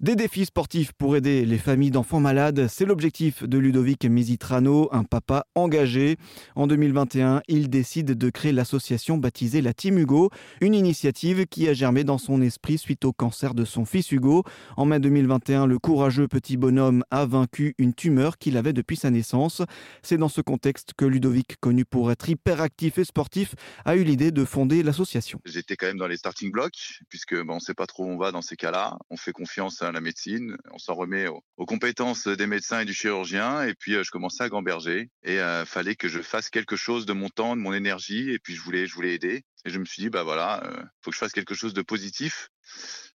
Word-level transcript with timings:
Des 0.00 0.14
défis 0.14 0.44
sportifs 0.44 0.92
pour 0.92 1.16
aider 1.16 1.44
les 1.44 1.58
familles 1.58 1.90
d'enfants 1.90 2.20
malades, 2.20 2.68
c'est 2.68 2.84
l'objectif 2.84 3.42
de 3.42 3.58
Ludovic 3.58 4.04
Misitrano, 4.04 4.88
un 4.92 5.02
papa 5.02 5.44
engagé. 5.56 6.18
En 6.54 6.68
2021, 6.68 7.42
il 7.48 7.68
décide 7.68 8.12
de 8.16 8.30
créer 8.30 8.52
l'association 8.52 9.18
baptisée 9.18 9.60
la 9.60 9.74
Team 9.74 9.98
Hugo, 9.98 10.30
une 10.60 10.74
initiative 10.74 11.46
qui 11.46 11.68
a 11.68 11.72
germé 11.72 12.04
dans 12.04 12.18
son 12.18 12.40
esprit 12.42 12.78
suite 12.78 13.04
au 13.04 13.12
cancer 13.12 13.54
de 13.54 13.64
son 13.64 13.84
fils 13.84 14.12
Hugo. 14.12 14.44
En 14.76 14.84
mai 14.84 15.00
2021, 15.00 15.66
le 15.66 15.80
courageux 15.80 16.28
petit 16.28 16.56
bonhomme 16.56 17.02
a 17.10 17.26
vaincu 17.26 17.74
une 17.76 17.92
tumeur 17.92 18.38
qu'il 18.38 18.56
avait 18.56 18.72
depuis 18.72 18.96
sa 18.96 19.10
naissance. 19.10 19.62
C'est 20.04 20.16
dans 20.16 20.28
ce 20.28 20.40
contexte 20.40 20.92
que 20.96 21.06
Ludovic, 21.06 21.56
connu 21.58 21.84
pour 21.84 22.12
être 22.12 22.28
hyperactif 22.28 22.98
et 22.98 23.04
sportif, 23.04 23.56
a 23.84 23.96
eu 23.96 24.04
l'idée 24.04 24.30
de 24.30 24.44
fonder 24.44 24.84
l'association. 24.84 25.40
J'étais 25.44 25.74
quand 25.74 25.88
même 25.88 25.98
dans 25.98 26.06
les 26.06 26.18
starting 26.18 26.52
blocks, 26.52 27.00
puisque 27.08 27.34
on 27.48 27.56
ne 27.56 27.58
sait 27.58 27.74
pas 27.74 27.86
trop 27.86 28.04
où 28.04 28.10
on 28.10 28.16
va 28.16 28.30
dans 28.30 28.42
ces 28.42 28.54
cas-là. 28.54 28.96
On 29.10 29.16
fait 29.16 29.32
confiance 29.32 29.82
à 29.82 29.87
la 29.92 30.00
médecine, 30.00 30.56
on 30.70 30.78
s'en 30.78 30.94
remet 30.94 31.26
aux, 31.28 31.66
compétences 31.66 32.26
des 32.26 32.46
médecins 32.46 32.80
et 32.80 32.84
du 32.84 32.94
chirurgien, 32.94 33.62
et 33.62 33.74
puis 33.74 33.94
euh, 33.94 34.02
je 34.02 34.10
commençais 34.10 34.42
à 34.42 34.48
gamberger, 34.48 35.10
et 35.22 35.40
euh, 35.40 35.64
fallait 35.64 35.96
que 35.96 36.08
je 36.08 36.20
fasse 36.20 36.50
quelque 36.50 36.76
chose 36.76 37.06
de 37.06 37.12
mon 37.12 37.28
temps, 37.28 37.56
de 37.56 37.60
mon 37.60 37.72
énergie, 37.72 38.30
et 38.30 38.38
puis 38.38 38.54
je 38.54 38.62
voulais, 38.62 38.86
je 38.86 38.94
voulais 38.94 39.14
aider. 39.14 39.42
Et 39.64 39.70
je 39.70 39.78
me 39.78 39.84
suis 39.84 40.02
dit, 40.02 40.10
bah 40.10 40.22
voilà, 40.22 40.64
euh, 40.64 40.82
faut 41.02 41.10
que 41.10 41.14
je 41.14 41.20
fasse 41.20 41.32
quelque 41.32 41.54
chose 41.54 41.74
de 41.74 41.82
positif. 41.82 42.48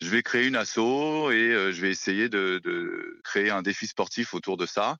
Je 0.00 0.08
vais 0.08 0.22
créer 0.22 0.46
une 0.46 0.56
asso 0.56 1.30
et 1.32 1.72
je 1.72 1.80
vais 1.80 1.90
essayer 1.90 2.28
de, 2.28 3.20
créer 3.24 3.50
un 3.50 3.62
défi 3.62 3.86
sportif 3.86 4.34
autour 4.34 4.56
de 4.56 4.66
ça 4.66 4.96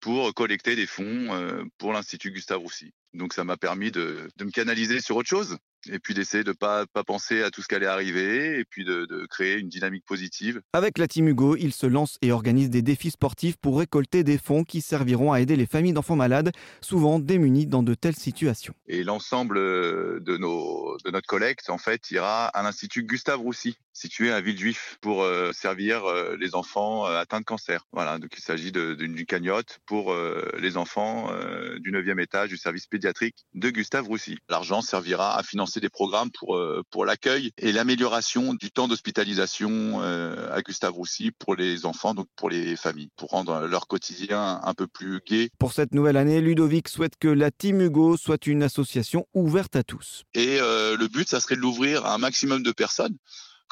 pour 0.00 0.34
collecter 0.34 0.74
des 0.74 0.86
fonds 0.86 1.68
pour 1.78 1.92
l'Institut 1.92 2.32
Gustave 2.32 2.58
Roussy. 2.58 2.92
Donc 3.14 3.34
ça 3.34 3.44
m'a 3.44 3.56
permis 3.56 3.92
de, 3.92 4.28
me 4.40 4.50
canaliser 4.50 5.00
sur 5.00 5.16
autre 5.16 5.28
chose 5.28 5.58
et 5.90 5.98
puis 5.98 6.14
d'essayer 6.14 6.44
de 6.44 6.52
pas 6.52 6.86
pas 6.86 7.04
penser 7.04 7.42
à 7.42 7.50
tout 7.50 7.62
ce 7.62 7.68
qui 7.68 7.74
allait 7.74 7.86
arriver 7.86 8.58
et 8.58 8.64
puis 8.64 8.84
de, 8.84 9.06
de, 9.06 9.26
créer 9.26 9.58
une 9.58 9.68
dynamique 9.68 10.04
positive. 10.04 10.60
Avec 10.72 10.98
la 10.98 11.08
Team 11.08 11.28
Hugo, 11.28 11.56
il 11.56 11.72
se 11.72 11.86
lance 11.86 12.18
et 12.22 12.32
organise 12.32 12.70
des 12.70 12.82
défis 12.82 13.10
sportifs 13.10 13.56
pour 13.56 13.78
récolter 13.78 14.24
des 14.24 14.38
fonds 14.38 14.64
qui 14.64 14.80
serviront 14.80 15.32
à 15.32 15.40
aider 15.40 15.56
les 15.56 15.66
familles 15.66 15.92
d'enfants 15.92 16.16
malades, 16.16 16.52
souvent 16.80 17.18
démunies 17.18 17.66
dans 17.66 17.82
de 17.82 17.94
telles 17.94 18.16
situations. 18.16 18.74
Et 18.86 19.04
l'ensemble 19.04 19.56
de 19.56 20.36
nos 20.36 20.96
de 21.04 21.10
notre 21.10 21.26
collecte 21.26 21.70
en 21.70 21.78
fait 21.78 22.10
ira 22.10 22.46
à 22.46 22.62
l'Institut 22.62 23.04
Gustave 23.04 23.40
Roussy 23.40 23.76
situé 23.92 24.32
à 24.32 24.40
Villejuif 24.40 24.98
pour 25.00 25.22
euh, 25.22 25.52
servir 25.52 26.04
euh, 26.04 26.36
les 26.38 26.54
enfants 26.54 27.06
euh, 27.06 27.20
atteints 27.20 27.40
de 27.40 27.44
cancer. 27.44 27.86
Voilà, 27.92 28.18
donc 28.18 28.30
il 28.36 28.42
s'agit 28.42 28.72
d'une 28.72 29.24
cagnotte 29.26 29.80
pour 29.86 30.14
les 30.58 30.76
enfants 30.76 31.30
du 31.80 31.92
9e 31.92 32.20
étage 32.20 32.48
du 32.48 32.56
service 32.56 32.86
pédiatrique 32.86 33.44
de 33.54 33.70
Gustave 33.70 34.06
Roussy. 34.06 34.38
L'argent 34.48 34.80
servira 34.80 35.38
à 35.38 35.42
financer 35.42 35.80
des 35.80 35.88
programmes 35.88 36.30
pour 36.30 36.60
pour 36.90 37.04
l'accueil 37.04 37.52
et 37.58 37.72
l'amélioration 37.72 38.54
du 38.54 38.70
temps 38.70 38.88
d'hospitalisation 38.88 40.00
à 40.00 40.62
Gustave 40.62 40.92
Roussy 40.92 41.30
pour 41.30 41.54
les 41.54 41.86
enfants, 41.86 42.14
donc 42.14 42.26
pour 42.36 42.50
les 42.50 42.76
familles, 42.76 43.10
pour 43.16 43.30
rendre 43.30 43.66
leur 43.66 43.86
quotidien 43.86 44.60
un 44.62 44.74
peu 44.74 44.86
plus 44.86 45.20
gai. 45.26 45.50
Pour 45.58 45.72
cette 45.72 45.94
nouvelle 45.94 46.16
année, 46.16 46.40
Ludovic 46.40 46.88
souhaite 46.88 47.16
que 47.18 47.28
la 47.28 47.50
Team 47.50 47.80
Hugo 47.80 48.16
soit 48.16 48.46
une 48.46 48.62
association 48.62 49.26
ouverte 49.34 49.76
à 49.76 49.82
tous. 49.82 50.24
Et 50.34 50.58
le 50.58 51.06
but, 51.08 51.28
ça 51.28 51.40
serait 51.40 51.56
de 51.56 51.60
l'ouvrir 51.60 52.06
à 52.06 52.14
un 52.14 52.18
maximum 52.18 52.62
de 52.62 52.72
personnes 52.72 53.16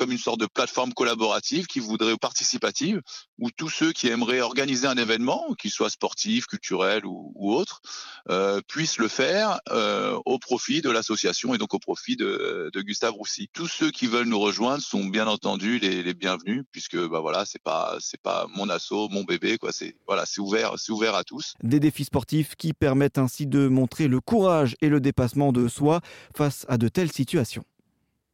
comme 0.00 0.12
une 0.12 0.18
sorte 0.18 0.40
de 0.40 0.46
plateforme 0.46 0.94
collaborative 0.94 1.66
qui 1.66 1.78
voudrait 1.78 2.16
participative, 2.16 3.02
où 3.38 3.50
tous 3.50 3.68
ceux 3.68 3.92
qui 3.92 4.08
aimeraient 4.08 4.40
organiser 4.40 4.86
un 4.86 4.96
événement, 4.96 5.52
qu'il 5.58 5.70
soit 5.70 5.90
sportif, 5.90 6.46
culturel 6.46 7.04
ou, 7.04 7.54
autre, 7.54 7.82
euh, 8.30 8.62
puissent 8.66 8.96
le 8.96 9.08
faire 9.08 9.60
euh, 9.68 10.18
au 10.24 10.38
profit 10.38 10.80
de 10.80 10.88
l'association 10.88 11.54
et 11.54 11.58
donc 11.58 11.74
au 11.74 11.78
profit 11.78 12.16
de, 12.16 12.70
Gustave 12.76 13.12
Roussy. 13.12 13.50
Tous 13.52 13.66
ceux 13.66 13.90
qui 13.90 14.06
veulent 14.06 14.26
nous 14.26 14.40
rejoindre 14.40 14.82
sont 14.82 15.04
bien 15.04 15.26
entendu 15.26 15.78
les, 15.78 16.02
les 16.02 16.14
bienvenus, 16.14 16.64
puisque 16.72 16.96
bah 16.96 17.20
voilà, 17.20 17.44
c'est 17.44 17.62
pas 17.62 17.98
c'est 18.00 18.22
pas 18.22 18.46
mon 18.54 18.70
assaut, 18.70 19.10
mon 19.10 19.24
bébé, 19.24 19.58
quoi. 19.58 19.70
C'est 19.70 19.96
voilà, 20.06 20.24
c'est 20.24 20.40
ouvert, 20.40 20.76
c'est 20.78 20.92
ouvert 20.92 21.14
à 21.14 21.24
tous. 21.24 21.52
Des 21.62 21.78
défis 21.78 22.04
sportifs 22.04 22.56
qui 22.56 22.72
permettent 22.72 23.18
ainsi 23.18 23.46
de 23.46 23.68
montrer 23.68 24.08
le 24.08 24.22
courage 24.22 24.76
et 24.80 24.88
le 24.88 25.00
dépassement 25.00 25.52
de 25.52 25.68
soi 25.68 26.00
face 26.34 26.64
à 26.70 26.78
de 26.78 26.88
telles 26.88 27.12
situations. 27.12 27.64